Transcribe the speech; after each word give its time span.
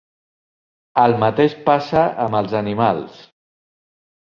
El 1.01 1.13
mateix 1.25 1.53
passa 1.69 2.07
amb 2.25 2.41
els 2.41 2.59
animals. 2.63 3.23